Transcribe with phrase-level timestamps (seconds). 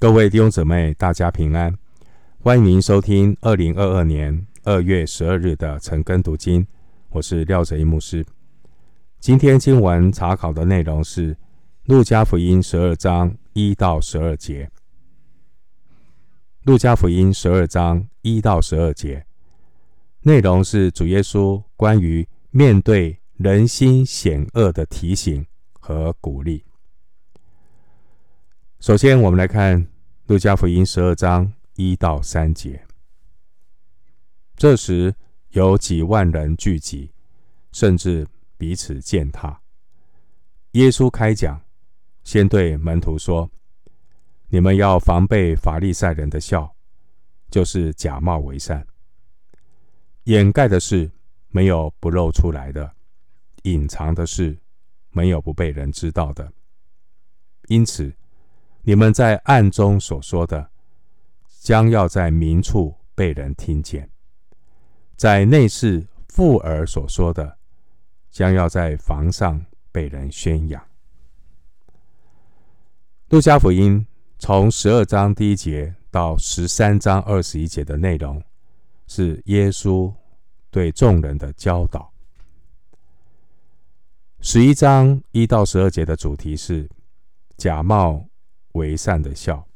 [0.00, 1.76] 各位弟兄姊妹，大家平安！
[2.42, 6.66] 欢迎您收听二零二二年二月十二日的晨更读经，
[7.10, 8.24] 我是廖哲一牧师。
[9.18, 11.34] 今天经文查考的内容是
[11.84, 14.64] 《路加福音》十二章一到十二节，
[16.62, 19.26] 《路加福音》十二章一到十二节
[20.22, 25.44] 内容是主耶稣关于面对人心险恶的提醒
[25.78, 26.64] 和鼓励。
[28.80, 29.78] 首先，我们来看
[30.28, 32.82] 《路加福音》十二章一到三节。
[34.56, 35.14] 这时，
[35.50, 37.12] 有几万人聚集，
[37.72, 39.60] 甚至彼此践踏。
[40.70, 41.60] 耶稣开讲，
[42.24, 43.50] 先对门徒说
[44.48, 46.74] ：“你们要防备法利赛人的笑，
[47.50, 48.86] 就是假冒为善。
[50.24, 51.10] 掩盖的事
[51.48, 52.90] 没有不露出来的，
[53.64, 54.56] 隐藏的事
[55.10, 56.50] 没有不被人知道的。
[57.68, 58.10] 因此。”
[58.82, 60.70] 你们在暗中所说的，
[61.60, 64.04] 将要在明处被人听见；
[65.16, 67.58] 在内室附耳所说的，
[68.30, 70.82] 将要在房上被人宣扬。
[73.28, 74.06] 路加福音
[74.38, 78.42] 从十二章第一节到十三章二十一节的内容，
[79.06, 80.12] 是耶稣
[80.70, 82.10] 对众人的教导。
[84.40, 86.88] 十一章一到十二节的主题是
[87.58, 88.29] 假冒。
[88.72, 89.66] 为善的笑。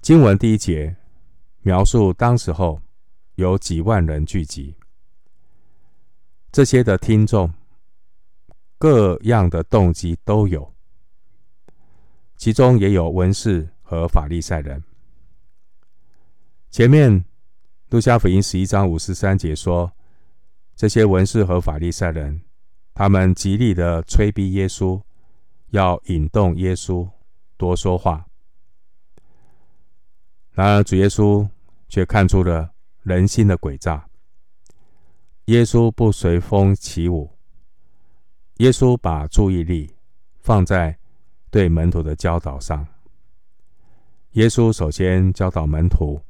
[0.00, 0.96] 经文第一节
[1.62, 2.80] 描述当时候
[3.34, 4.76] 有几万人聚集，
[6.52, 7.52] 这些的听众
[8.78, 10.72] 各样的动机都有，
[12.36, 14.82] 其中也有文士和法利赛人。
[16.70, 17.24] 前面
[17.88, 19.90] 路加福音十一章五十三节说，
[20.76, 22.42] 这些文士和法利赛人，
[22.94, 25.00] 他们极力的催逼耶稣。
[25.70, 27.08] 要引动耶稣
[27.56, 28.26] 多说话，
[30.52, 31.48] 然而主耶稣
[31.88, 32.72] 却看出了
[33.02, 34.08] 人心的诡诈。
[35.46, 37.30] 耶稣不随风起舞，
[38.56, 39.94] 耶稣把注意力
[40.40, 40.98] 放在
[41.50, 42.86] 对门徒的教导上。
[44.32, 46.20] 耶稣首先教导门徒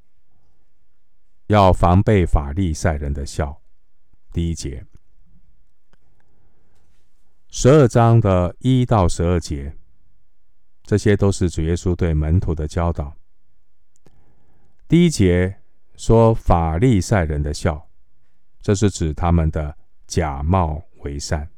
[1.46, 3.60] 要防备法利赛人的笑，
[4.32, 4.84] 第一节。
[7.48, 9.74] 十二章的一到十二节，
[10.82, 13.16] 这些都是主耶稣对门徒的教导。
[14.86, 15.56] 第一节
[15.96, 17.88] 说法利赛人的笑，
[18.60, 21.48] 这是指他们的假冒为善。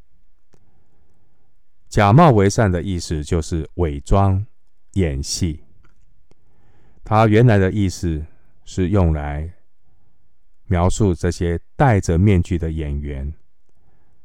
[1.88, 4.46] 假冒为善的意思就是伪装、
[4.92, 5.64] 演戏。
[7.02, 8.24] 它原来的意思
[8.64, 9.52] 是用来
[10.66, 13.34] 描述这些戴着面具的演员，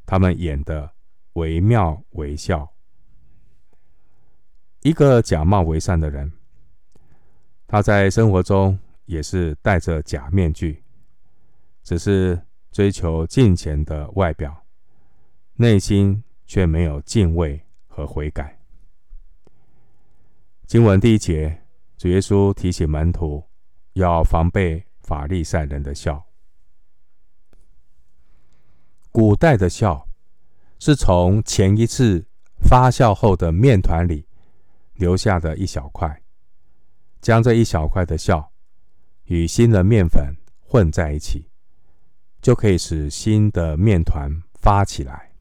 [0.05, 0.92] 他们演的。
[1.33, 2.71] 惟妙惟肖，
[4.81, 6.31] 一个假冒为善的人，
[7.65, 10.83] 他在生活中也是戴着假面具，
[11.81, 12.39] 只是
[12.71, 14.65] 追求金钱的外表，
[15.55, 18.59] 内心却没有敬畏和悔改。
[20.67, 21.63] 经文第一节，
[21.97, 23.43] 主耶稣提醒门徒
[23.93, 26.23] 要防备法利赛人的笑。
[29.11, 30.07] 古代的笑。
[30.85, 32.25] 是从前一次
[32.59, 34.27] 发酵后的面团里
[34.95, 36.21] 留下的一小块，
[37.21, 38.49] 将这一小块的酵
[39.23, 41.47] 与新的面粉混在一起，
[42.41, 45.31] 就可以使新的面团发起来。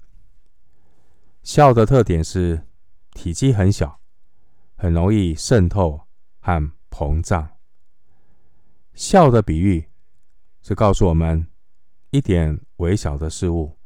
[1.42, 2.64] 酵的特点是
[3.10, 3.98] 体积很小，
[4.76, 6.02] 很容易渗透
[6.38, 7.50] 和膨胀。
[8.94, 9.88] 酵的比喻
[10.62, 11.48] 是告诉我们
[12.10, 13.76] 一点微小的事物。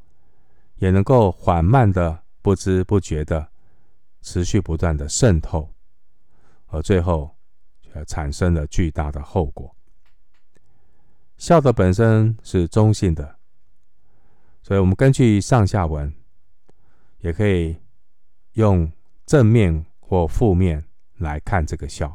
[0.76, 3.50] 也能够缓慢的、不知不觉的、
[4.20, 5.74] 持续不断的渗透，
[6.66, 7.36] 而最后
[7.80, 9.74] 却产生了巨大的后果。
[11.38, 13.36] 孝的本身是中性的，
[14.62, 16.14] 所以我们根据上下文，
[17.18, 17.76] 也可以
[18.52, 18.90] 用
[19.26, 20.84] 正面或负面
[21.16, 22.14] 来看这个酵。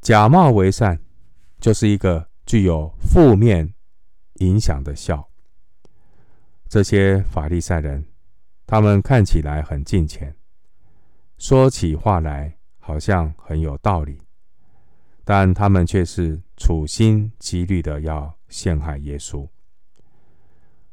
[0.00, 1.00] 假冒为善，
[1.60, 3.74] 就是一个具有负面
[4.34, 5.27] 影响的酵。
[6.68, 8.04] 这些法利赛人，
[8.66, 10.36] 他们看起来很敬虔，
[11.38, 14.20] 说起话来好像很有道理，
[15.24, 19.48] 但他们却是处心积虑的要陷害耶稣。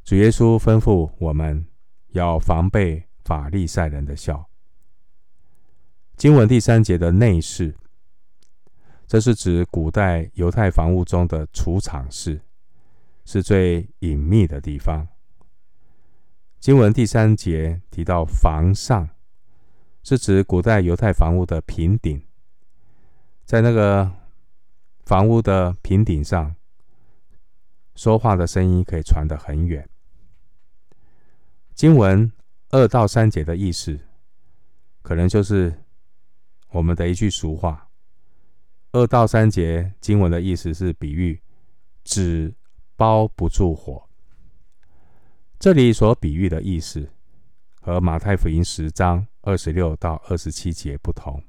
[0.05, 1.65] 主耶稣吩咐我们
[2.09, 4.49] 要防备法利赛人的笑。
[6.15, 7.75] 经文第三节的内室，
[9.05, 12.39] 这是指古代犹太房屋中的储藏室，
[13.25, 15.05] 是最隐秘的地方。
[16.65, 19.07] 经文第三节提到房上，
[20.01, 22.19] 是指古代犹太房屋的平顶，
[23.43, 24.11] 在那个
[25.03, 26.55] 房屋的平顶上，
[27.93, 29.87] 说话的声音可以传得很远。
[31.75, 32.31] 经文
[32.71, 33.99] 二到三节的意思，
[35.03, 35.83] 可能就是
[36.71, 37.87] 我们的一句俗话。
[38.91, 41.39] 二到三节经文的意思是比喻
[42.03, 42.51] 纸
[42.95, 44.04] 包不住火。
[45.65, 47.09] 这里所比喻的意思
[47.81, 51.41] 和马太福音十章二十六到二十七节不同。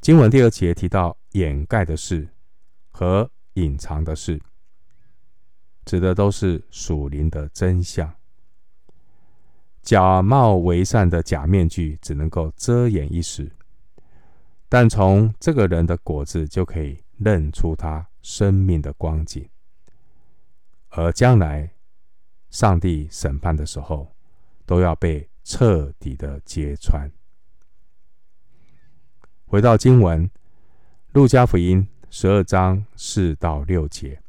[0.00, 2.26] 经文第二节提到掩盖的事
[2.90, 4.42] 和隐藏的事，
[5.84, 8.12] 指的都是属灵的真相。
[9.80, 13.48] 假冒为善的假面具只能够遮掩一时。
[14.68, 19.48] 但从这个人的果子就可以认出他生命的光景，
[20.88, 21.70] 而将来
[22.50, 24.14] 上帝审判的时候，
[24.64, 27.10] 都要被彻底的揭穿。
[29.46, 30.30] 回到经文，
[31.12, 34.20] 路加福音十二章四到六节，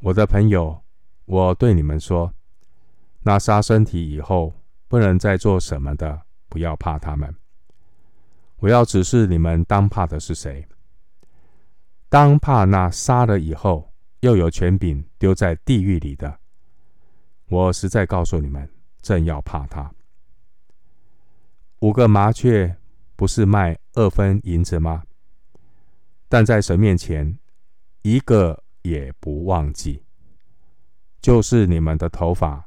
[0.00, 0.82] 我的朋友，
[1.24, 2.32] 我对你们说，
[3.22, 4.52] 那杀身体以后
[4.88, 7.34] 不能再做什么的，不要怕他们。
[8.58, 10.66] 我要指示你们当怕的是谁？
[12.08, 13.92] 当怕那杀了以后
[14.24, 16.40] 又有权柄丢在地狱里的。
[17.48, 18.66] 我实在告诉你们，
[19.02, 19.94] 正要怕他。
[21.80, 22.74] 五个麻雀
[23.16, 25.02] 不是卖二分银子吗？
[26.26, 27.38] 但在神面前，
[28.00, 30.02] 一个也不忘记。
[31.20, 32.66] 就是你们的头发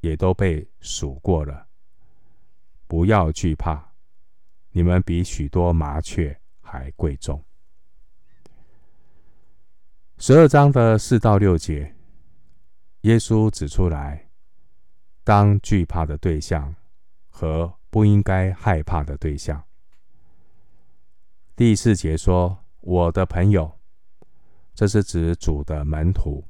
[0.00, 1.64] 也都被数过了。
[2.88, 3.88] 不要惧怕。
[4.72, 7.40] 你们比许多麻雀还贵重。
[10.20, 11.94] 十二章的四到六节，
[13.02, 14.28] 耶稣指出来，
[15.22, 16.74] 当惧怕的对象
[17.28, 19.62] 和不应该害怕的对象。
[21.54, 23.70] 第四节说：“我的朋友”，
[24.74, 26.44] 这是指主的门徒。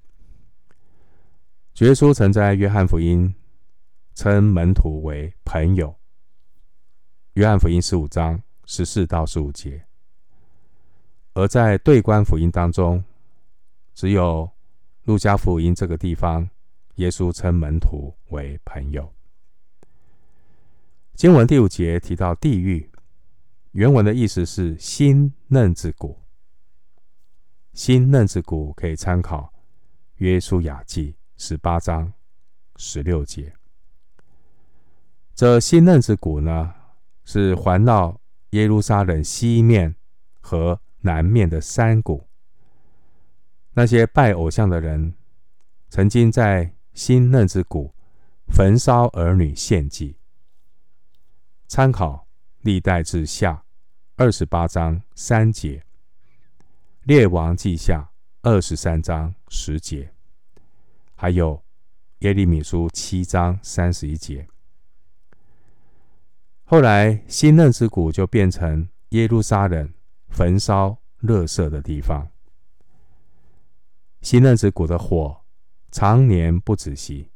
[1.81, 3.35] 耶稣曾在约翰福音
[4.15, 5.95] 称门徒为朋友。
[7.35, 9.85] 约翰福音十五章十四到十五节，
[11.35, 13.05] 而在对观福音当中，
[13.99, 14.49] 只有
[15.07, 16.49] 路加福音这个地方，
[16.95, 19.13] 耶稣称门徒为朋友。
[21.17, 22.93] 经文第五节提到地狱，
[23.73, 26.17] 原文的意思是新嫩之谷。
[27.73, 29.53] 新嫩之谷可以参考
[30.19, 32.13] 约书亚记十八章
[32.77, 33.53] 十六节。
[35.35, 36.73] 这新嫩之谷呢，
[37.25, 38.21] 是环绕
[38.51, 39.97] 耶路撒冷西面
[40.41, 42.28] 和南面的山谷。
[43.79, 45.15] 那些拜偶像的人，
[45.89, 47.95] 曾经在新嫩之谷
[48.49, 50.17] 焚烧儿女献祭。
[51.69, 52.27] 参考
[52.63, 53.63] 历代志下
[54.17, 55.85] 二十八章三节，
[57.05, 58.11] 列王记下
[58.43, 60.13] 二十三章十节，
[61.15, 61.63] 还有
[62.19, 64.49] 耶利米书七章三十一节。
[66.65, 69.95] 后来，新嫩之谷就变成耶路撒冷
[70.31, 72.29] 焚烧垃圾的地方。
[74.31, 75.41] 新嫩子谷的火
[75.91, 77.31] 常年不止息，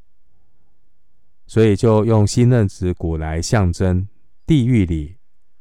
[1.46, 4.06] 所以就用新嫩子谷来象征
[4.44, 5.16] 地狱里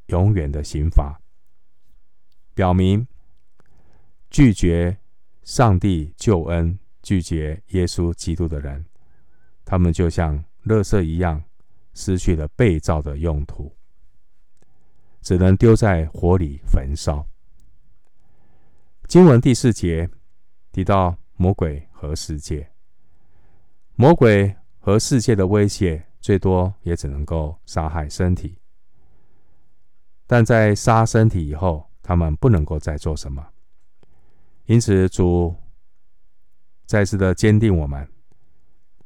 [0.08, 1.22] 永远的刑罚，
[2.54, 3.08] 表明
[4.30, 4.98] 拒绝
[5.44, 8.86] 上帝救恩、拒绝耶稣基督的人，
[9.64, 11.42] 他们就像垃圾一样。
[11.94, 13.74] 失去了被造的用途，
[15.22, 17.26] 只能丢在火里焚烧。
[19.08, 20.10] 经文第四节
[20.74, 22.70] 提到魔鬼和世界，
[23.96, 28.60] 魔鬼和世界的威胁最多也只能够杀害身体，
[30.28, 33.44] 但在杀身体以后，他们不能够再做什么。
[34.66, 35.56] 因此，主
[36.86, 38.08] 再次的坚定我们，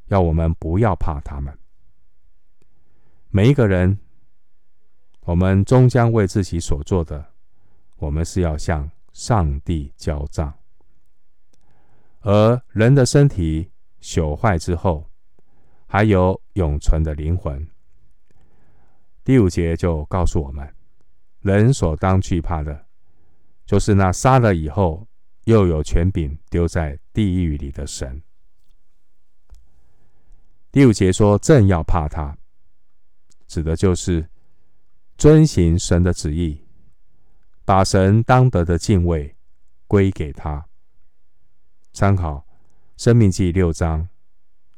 [0.07, 1.57] 要我们不要怕他们。
[3.29, 3.97] 每一个人，
[5.21, 7.31] 我们终将为自己所做的，
[7.95, 10.53] 我们是要向上帝交账。
[12.25, 13.69] 而人的身体
[14.01, 15.07] 朽坏之后，
[15.85, 17.67] 还有永存的灵魂。
[19.23, 20.67] 第五节就告诉我们，
[21.41, 22.87] 人所当惧怕的，
[23.63, 25.07] 就是那杀了以后
[25.43, 28.19] 又有权柄丢在地狱里的神。
[30.71, 32.35] 第五节说，正要怕他。
[33.45, 34.27] 指的就是
[35.15, 36.59] 遵行神的旨意，
[37.63, 39.35] 把神当得的敬畏
[39.85, 40.65] 归给他。
[41.95, 42.33] 参考
[43.01, 44.05] 《生命记》六章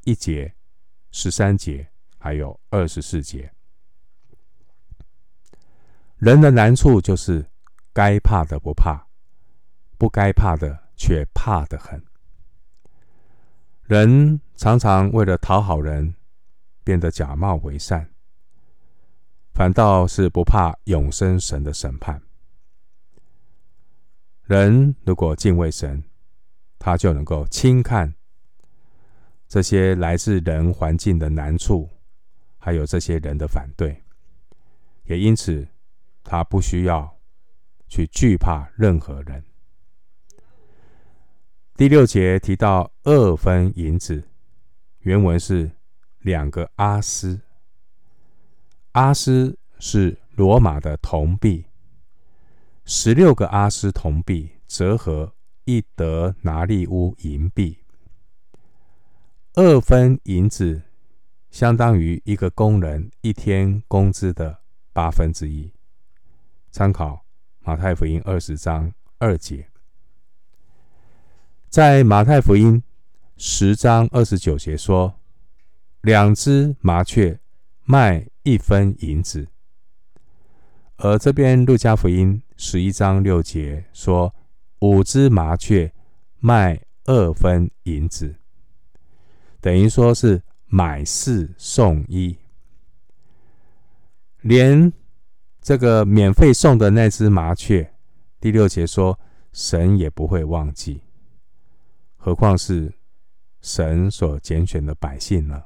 [0.04, 0.54] 一节、
[1.10, 3.52] 十三节，还有二十四节。
[6.18, 7.44] 人的难处就是
[7.92, 9.08] 该怕的不怕，
[9.98, 12.06] 不该怕的却怕得很。
[13.86, 16.14] 人常常为了讨好人，
[16.84, 18.12] 变得假冒为善，
[19.56, 22.22] 反倒是不怕永生神的审判。
[24.44, 26.04] 人如果敬畏神，
[26.80, 28.14] 他就能够轻看
[29.48, 31.90] 这些来自人环境的难处，
[32.58, 34.04] 还有这些人的反对，
[35.04, 35.68] 也因此
[36.24, 37.18] 他不需要
[37.88, 39.44] 去惧怕任何人。
[41.76, 44.28] 第六节提到二分银子，
[45.00, 45.72] 原文是
[46.20, 47.40] 两个阿斯。
[48.94, 51.66] 阿斯是罗马的铜币，
[52.84, 55.36] 十六个阿斯铜币折合
[55.68, 57.80] 一德拿利乌银币。
[59.54, 60.84] 二分银子
[61.52, 64.62] 相当于一个工人一天工资的
[64.94, 65.74] 八分之一。
[66.72, 67.26] 参考
[67.60, 69.68] 马太福音二十章二节。
[71.68, 72.82] 在马太福音
[73.36, 75.20] 十章二十九节说，
[76.00, 77.42] 两只麻雀
[77.84, 79.48] 卖一分银子；
[80.96, 84.34] 而这边路加福音十一章六节说，
[84.80, 85.92] 五只麻雀
[86.40, 88.36] 卖二分银子，
[89.60, 92.38] 等于说是买四送一。
[94.42, 94.92] 连
[95.62, 97.94] 这个免费送的那只麻雀，
[98.40, 99.20] 第六节说，
[99.52, 101.02] 神也不会忘记。
[102.16, 102.94] 何况是
[103.62, 105.64] 神所拣选的百姓呢？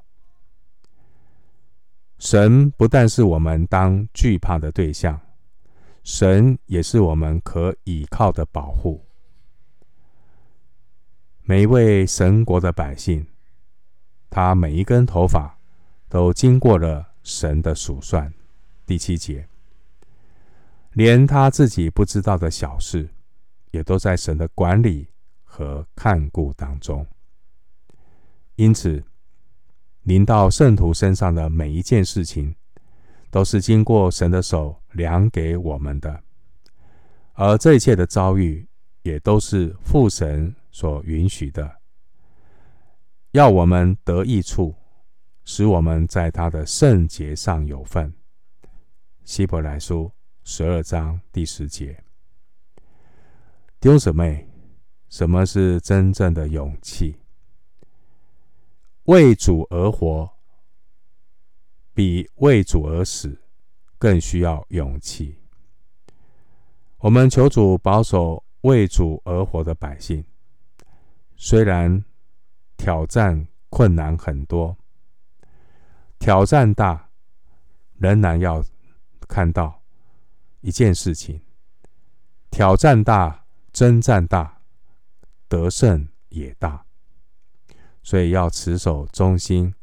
[2.17, 5.19] 神不但是我们当惧怕的对象，
[6.03, 9.05] 神也是我们可倚靠的保护。
[11.43, 13.27] 每一位神国的百姓，
[14.29, 15.59] 他每一根头发
[16.09, 18.33] 都经过了神的数算。
[18.85, 19.47] 第七节，
[20.93, 23.09] 连他自己不知道的小事，
[23.71, 25.07] 也都在神的管理
[25.43, 27.05] 和看顾当中，
[28.55, 29.03] 因此
[30.03, 32.55] 临到圣徒身上的每一件事情，
[33.31, 36.21] 都是经过神的手量给我们的，
[37.33, 38.67] 而这一切的遭遇，
[39.01, 41.77] 也都是父神所允许的，
[43.31, 44.75] 要我们得益处，
[45.45, 48.13] 使我们在他的圣洁上有份。
[49.23, 50.11] 希伯来书
[50.43, 52.03] 十二章第十节，
[53.79, 54.23] 丢什么。
[55.09, 57.17] 什么是真正的勇气？
[59.03, 60.31] 为主而活，
[61.93, 63.41] 比为主而死
[63.97, 65.37] 更需要勇气。
[66.97, 70.23] 我们求主保守为主而活的百姓，
[71.35, 72.03] 虽然
[72.77, 74.77] 挑战困难很多，
[76.19, 77.09] 挑战大，
[77.97, 78.63] 仍然要
[79.27, 79.81] 看到
[80.61, 81.41] 一件事情：
[82.49, 84.59] 挑战大，征战大。
[85.51, 86.85] 得胜也大，
[88.01, 89.75] 所以要持守忠心，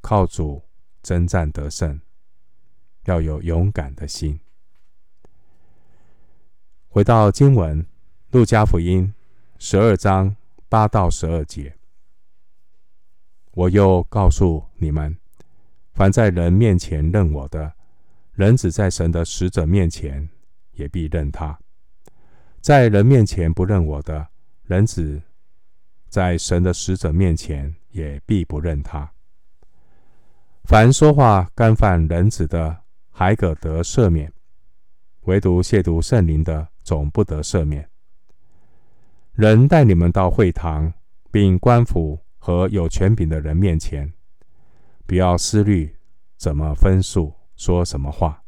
[0.00, 0.60] 靠主
[1.04, 2.00] 征战得胜，
[3.04, 4.40] 要有勇敢的心。
[6.88, 7.86] 回到经文，
[8.30, 9.12] 路加福音
[9.58, 10.34] 十二章
[10.68, 11.76] 八到十二节，
[13.52, 15.16] 我又告诉你们：
[15.92, 17.74] 凡在人面前认我的，
[18.32, 20.28] 人子在神的使者面前
[20.72, 21.58] 也必认他；
[22.60, 24.28] 在人面前不认我的，
[24.64, 25.20] 人子
[26.08, 29.13] 在神的使者面前也必不认他。
[30.64, 32.74] 凡说话干犯人子的，
[33.10, 34.30] 还可得赦免；
[35.24, 37.86] 唯独亵渎圣灵的，总不得赦免。
[39.32, 40.90] 人带你们到会堂，
[41.30, 44.10] 并官府和有权柄的人面前，
[45.06, 45.94] 不要思虑
[46.38, 48.42] 怎么分数，说什么话，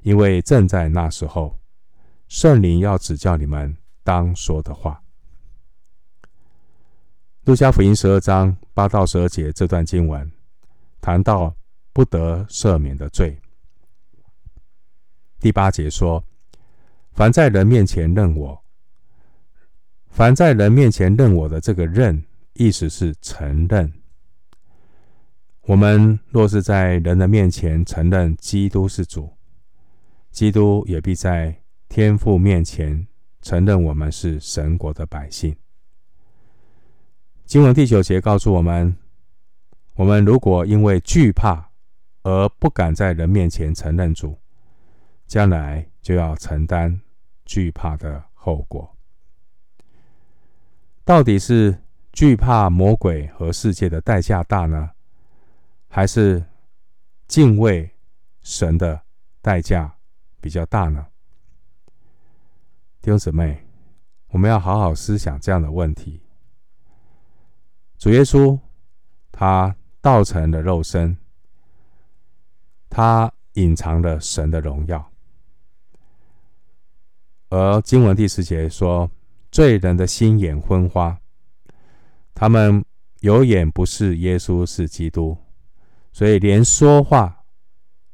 [0.00, 1.58] 因为正在那时候，
[2.26, 5.02] 圣灵要指教你们当说的话。
[7.44, 10.30] 路加福音十二章八到十二节这段经文
[11.08, 11.56] 谈到
[11.94, 13.40] 不得赦免的罪。
[15.40, 16.22] 第八节说
[17.12, 18.62] ：“凡在人面前认我，
[20.08, 22.22] 凡在人面前认我的这个认，
[22.52, 23.90] 意思是承认。
[25.62, 29.32] 我们若是在人的面前承认基督是主，
[30.30, 33.08] 基督也必在天父面前
[33.40, 35.56] 承认我们是神国的百姓。”
[37.48, 38.94] 经文第九节告诉我们：
[39.98, 41.72] 我们如果因为惧怕
[42.22, 44.38] 而不敢在人面前承认主，
[45.26, 47.00] 将来就要承担
[47.44, 48.96] 惧怕的后果。
[51.04, 51.76] 到底是
[52.12, 54.88] 惧怕魔鬼和世界的代价大呢，
[55.88, 56.44] 还是
[57.26, 57.90] 敬畏
[58.40, 59.02] 神的
[59.42, 59.92] 代价
[60.40, 61.08] 比较大呢？
[63.00, 63.66] 弟兄姊妹，
[64.28, 66.22] 我们要好好思想这样的问题。
[67.98, 68.56] 主耶稣
[69.32, 69.74] 他
[70.08, 71.18] 道成了肉身，
[72.88, 75.12] 他隐藏了神的荣耀，
[77.50, 79.10] 而经文第十节说，
[79.50, 81.20] 罪人的心眼昏花，
[82.34, 82.82] 他们
[83.20, 85.36] 有眼不识耶稣是基督，
[86.10, 87.44] 所以连说话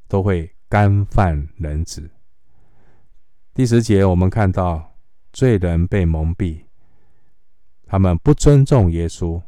[0.08, 2.10] 都会干犯人子。
[3.54, 4.96] 第十节，我们看到
[5.32, 6.64] 罪人被蒙蔽，
[7.86, 9.40] 他们不尊重耶稣，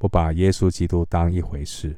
[0.00, 1.94] 不把耶稣基督当一回事。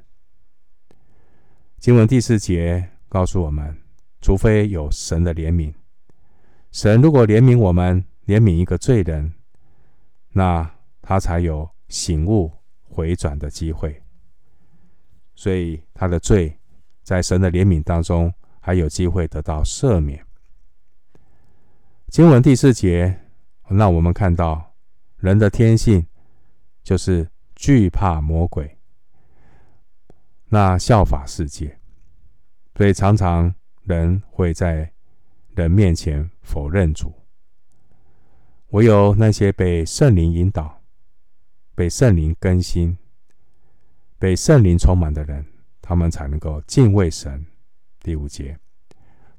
[1.79, 3.81] 经文第四节告诉我们，
[4.21, 5.73] 除非有神的怜悯，
[6.73, 9.33] 神如果怜悯我们，怜悯一个罪人，
[10.33, 10.69] 那
[11.01, 12.51] 他才有醒悟
[12.83, 14.03] 回转的机会。
[15.37, 16.59] 所以他的罪，
[17.05, 20.27] 在神的怜悯当中，还有机会得到赦免。
[22.09, 23.17] 经文第四节，
[23.69, 24.75] 让我们看到
[25.19, 26.05] 人的天性
[26.83, 27.29] 就是
[27.62, 28.76] 惧怕魔鬼，
[30.49, 31.78] 那效法世界，
[32.75, 33.54] 所以常常
[33.85, 34.92] 人会在
[35.54, 37.14] 人面前否认主。
[38.71, 40.83] 唯有那些被圣灵引导、
[41.76, 42.99] 被圣灵更新、
[44.19, 45.47] 被圣灵充满的人，
[45.81, 47.47] 他们才能够敬畏神。
[48.00, 48.59] 第五节，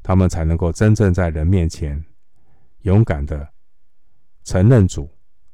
[0.01, 2.01] 他们才能够真正在人面前。
[2.83, 3.51] 勇敢的
[4.45, 5.09] 承认主，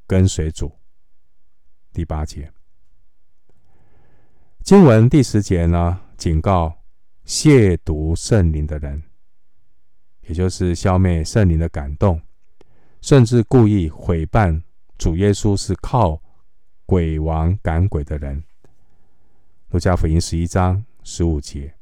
[0.05, 0.71] 跟随主。
[1.91, 2.51] 第八节，
[4.63, 6.71] 经文第十节呢，警告
[7.25, 9.01] 亵渎圣灵的人，
[10.27, 12.21] 也就是消灭圣灵的感动，
[13.01, 14.61] 甚至故意毁谤
[14.97, 16.21] 主耶稣是靠
[16.85, 18.43] 鬼王赶鬼的人。
[19.69, 21.73] 路加福音十一章十五节，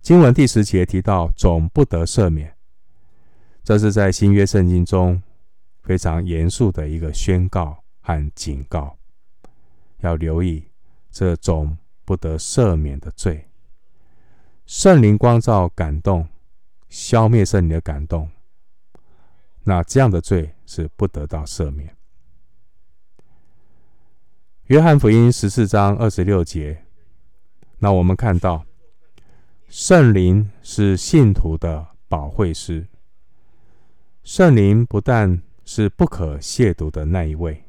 [0.00, 2.54] 经文第十节提到总不得赦免。
[3.62, 5.22] 这是在新约圣经中
[5.82, 8.96] 非常严肃的一个宣告和警告，
[10.00, 10.64] 要留意
[11.10, 13.48] 这种不得赦免的罪。
[14.66, 16.28] 圣灵光照感动，
[16.88, 18.30] 消灭圣灵的感动，
[19.64, 21.96] 那这样的罪是不得到赦免。
[24.66, 26.84] 约翰福音十四章二十六节，
[27.78, 28.64] 那我们看到
[29.68, 32.86] 圣灵是信徒的保惠师。
[34.22, 37.64] 圣灵不但是不可亵渎的那一位，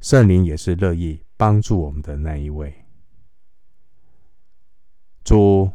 [0.00, 2.74] 圣灵也是乐意帮助我们的那一位。
[5.22, 5.70] 主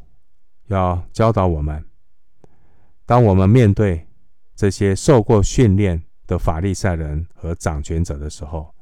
[0.67, 1.85] 要教导我们，
[3.05, 4.07] 当我们面对
[4.55, 8.73] 这些受过训练的法利赛人和掌权者的时候，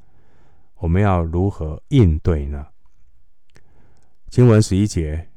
[0.76, 2.66] 我们要如何应对呢？
[4.30, 5.28] 经文十一节，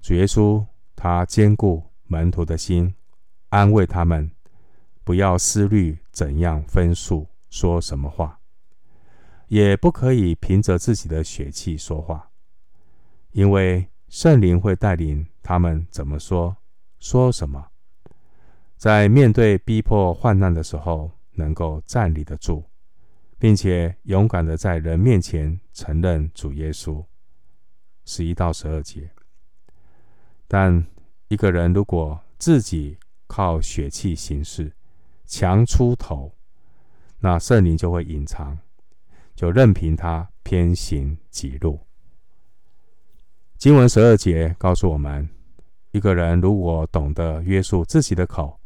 [0.00, 2.94] 主耶稣他坚固门徒的心，
[3.50, 4.30] 安慰他们。
[5.04, 8.40] 不要思虑怎样分数说什么话，
[9.48, 12.30] 也不可以凭着自己的血气说话，
[13.32, 16.56] 因为圣灵会带领他们怎么说，
[16.98, 17.68] 说什么。
[18.76, 22.64] 在面对逼迫患难的时候，能够站立得住，
[23.38, 27.04] 并且勇敢的在人面前承认主耶稣。
[28.04, 29.10] 十一到十二节。
[30.46, 30.86] 但
[31.28, 34.72] 一个人如果自己靠血气行事，
[35.24, 36.32] 强出头，
[37.18, 38.56] 那圣灵就会隐藏，
[39.36, 41.78] 就任凭他偏行己路。
[43.56, 45.28] 经文十二节告诉我们，
[45.92, 48.58] 一个人如果懂得约束自己的口，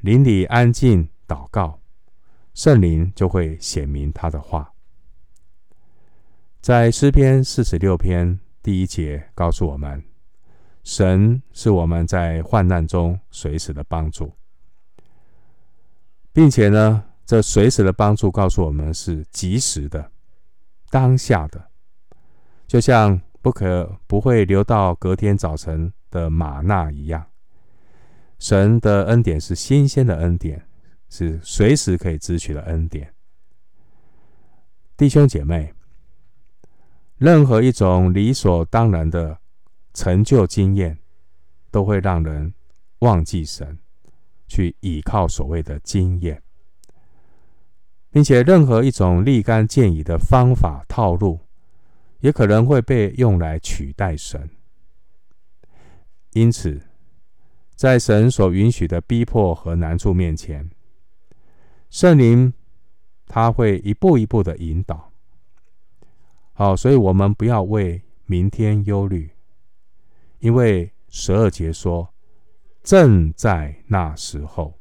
[0.00, 1.80] 邻里安静祷告，
[2.54, 4.72] 圣灵就会显明他的话。
[6.60, 10.02] 在诗篇四十六篇第一节告诉我们，
[10.84, 14.32] 神是我们在患难中随时的帮助。
[16.32, 20.10] 并且呢，这随时的帮助告诉我们是及时的、
[20.90, 21.70] 当下的，
[22.66, 27.26] 就像不可不会留到隔天早晨的吗哪一样。
[28.38, 30.66] 神的恩典是新鲜的恩典，
[31.08, 33.14] 是随时可以支取的恩典。
[34.96, 35.72] 弟兄姐妹，
[37.18, 39.38] 任何一种理所当然的
[39.94, 40.98] 成就经验，
[41.70, 42.52] 都会让人
[42.98, 43.78] 忘记神。
[44.48, 46.42] 去倚靠所谓的经验，
[48.12, 51.40] 并且任何一种立竿见影的方法套路，
[52.20, 54.48] 也可能会被用来取代神。
[56.34, 56.80] 因此，
[57.74, 60.70] 在神所允许的逼迫和难处面前，
[61.88, 62.52] 圣灵
[63.26, 65.10] 他会一步一步的引导。
[66.52, 69.30] 好，所以我们不要为明天忧虑，
[70.38, 72.12] 因为十二节说
[72.84, 74.78] ：“正在那时候，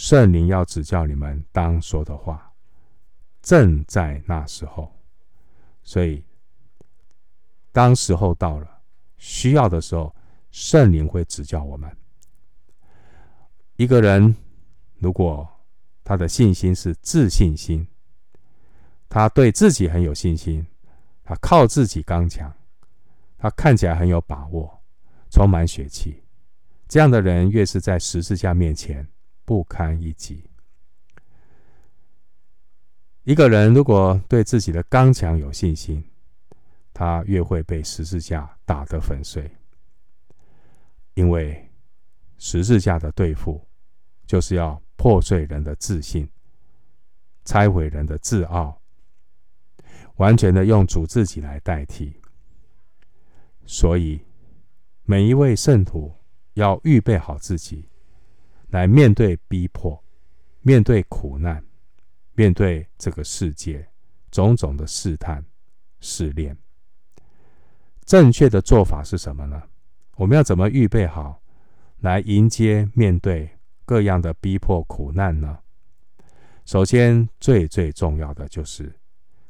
[0.00, 2.52] 圣灵要指教你们当说的话。”
[3.42, 4.92] 正在那时候，
[5.82, 6.22] 所以
[7.72, 8.80] 当时候到了，
[9.16, 10.14] 需要的时候，
[10.52, 11.90] 圣灵会指教我们。
[13.74, 14.36] 一个人
[14.98, 15.48] 如果
[16.04, 17.84] 他的信心是自信心，
[19.08, 20.64] 他对自己很有信心，
[21.24, 22.52] 他靠自己刚强，
[23.36, 24.80] 他看起来很有把握，
[25.28, 26.22] 充满血气。
[26.86, 29.08] 这样的人越是在十字架面前
[29.48, 30.44] 不堪一击。
[33.24, 36.04] 一个人如果对自己的刚强有信心，
[36.92, 39.50] 他越会被十字架打得粉碎。
[41.14, 41.66] 因为
[42.36, 43.66] 十字架的对付，
[44.26, 46.28] 就是要破碎人的自信，
[47.46, 48.78] 拆毁人的自傲，
[50.16, 52.20] 完全的用主自己来代替。
[53.64, 54.20] 所以，
[55.04, 56.14] 每一位圣徒
[56.52, 57.88] 要预备好自己，
[58.68, 60.02] 来面对逼迫，
[60.60, 61.64] 面对苦难，
[62.34, 63.88] 面对这个世界
[64.30, 65.44] 种种的试探、
[66.00, 66.56] 试炼。
[68.04, 69.62] 正确的做法是什么呢？
[70.16, 71.42] 我们要怎么预备好，
[72.00, 73.50] 来迎接面对
[73.84, 75.58] 各样的逼迫苦难呢？
[76.64, 78.98] 首先，最最重要的就是，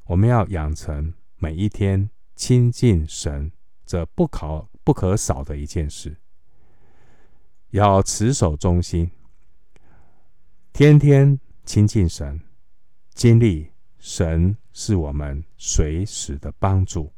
[0.04, 3.50] 我们要养成每一天亲近神
[3.85, 6.16] 这不可不可少的一件事，
[7.70, 9.11] 要持守忠心，
[10.72, 12.40] 天天亲近神，
[13.12, 17.12] 经历神是我们随时的帮助。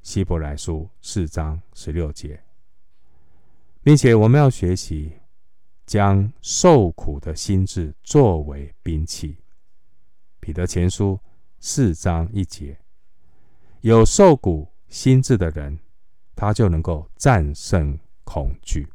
[0.00, 2.42] 希伯来书四章十六节，
[3.82, 5.12] 并且我们要学习
[5.84, 9.36] 将受苦的心智作为兵器。
[10.40, 11.20] 彼得前书
[11.60, 12.80] 四章一节，
[13.82, 15.78] 有受苦心智的人，
[16.34, 18.88] 他就能够战胜恐惧。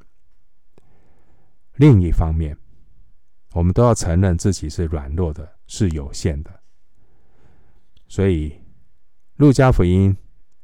[1.77, 2.57] 另一方面，
[3.53, 6.51] 我们都要承认自己是软弱的，是有限的。
[8.07, 8.53] 所以，
[9.35, 10.15] 路加福音。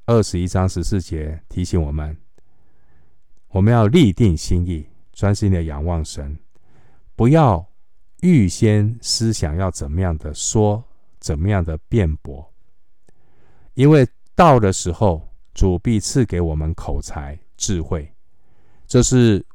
[0.06, 2.18] 二十一章十四节提醒我们，
[3.48, 6.38] 我们要立定心意，专心的仰望神，
[7.16, 7.66] 不要
[8.20, 10.84] 预先思想要怎么样的说，
[11.22, 12.54] 怎么样的辩驳，
[13.76, 18.14] 因为到的时候，主必赐给我们口才智慧，
[18.86, 19.46] 这是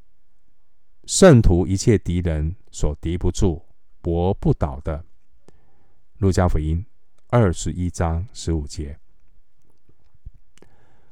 [1.09, 3.65] 圣徒一切敌人所敌不住、
[4.03, 5.07] 搏不倒的。
[6.19, 6.85] 路加福音
[7.29, 8.99] 二十一章十五节。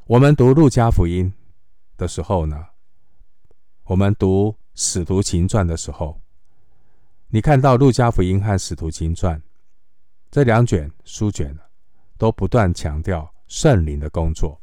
[0.05, 1.33] 我们读路加福音
[1.97, 2.67] 的时候呢，
[3.85, 6.21] 我们读使徒行传的时候，
[7.29, 9.43] 你看到路加福音和使徒行传
[10.31, 11.59] 这两卷书卷
[12.19, 14.61] 都不断强调圣灵的工作。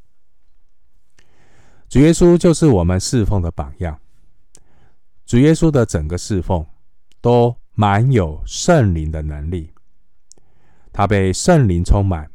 [1.90, 4.00] 主耶稣就是我们侍奉的榜样。
[5.26, 6.66] 主耶稣的整个侍奉
[7.22, 9.74] 都满有圣灵的能力，
[10.92, 12.30] 他被圣灵充满。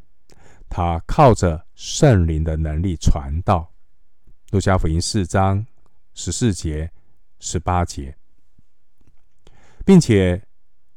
[0.71, 3.73] 他靠着圣灵的能力传道，
[4.51, 5.65] 《路加福音》四章
[6.13, 6.91] 十四节、
[7.39, 8.15] 十八节，
[9.83, 10.45] 并且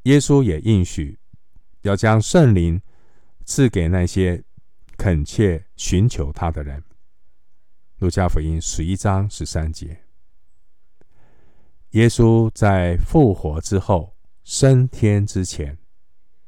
[0.02, 1.18] 耶稣也应许
[1.80, 2.78] 要将圣灵
[3.46, 4.44] 赐给那些
[4.98, 6.78] 恳切寻求他的人，
[7.96, 10.02] 《路加福音》十一章十三节。
[11.92, 15.78] 耶稣在复活之后升天之前，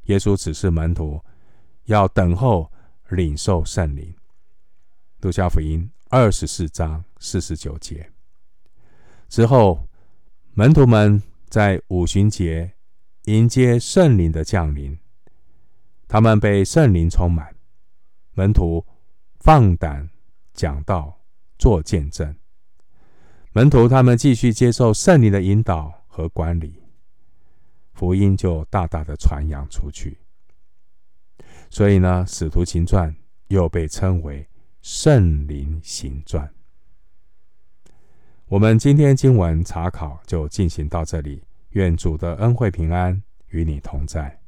[0.02, 1.20] 耶稣指示门徒
[1.84, 2.70] 要等候。
[3.10, 4.12] 领受圣灵，
[5.20, 8.10] 路加福音二十四章四十九节。
[9.28, 9.86] 之后，
[10.54, 12.72] 门徒们在五旬节
[13.26, 14.98] 迎接圣灵的降临，
[16.08, 17.54] 他们被圣灵充满，
[18.32, 18.84] 门徒
[19.38, 20.08] 放胆
[20.54, 21.20] 讲道、
[21.58, 22.34] 做见证，
[23.56, 26.82] 门徒他们继续接受圣灵的引导和管理，
[27.92, 30.18] 福音就大大的传扬出去。
[31.70, 33.12] 所以呢，《使徒行传》
[33.46, 34.48] 又被称为
[34.82, 36.52] “圣灵行传”。
[38.46, 44.40] 我们今天经文查考就进行到这里，愿主的恩惠平安与你同在。